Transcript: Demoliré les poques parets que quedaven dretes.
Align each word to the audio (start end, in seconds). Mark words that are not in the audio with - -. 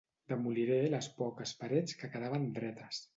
Demoliré 0.31 0.77
les 0.93 1.09
poques 1.19 1.53
parets 1.59 1.93
que 2.01 2.09
quedaven 2.15 2.49
dretes. 2.57 3.03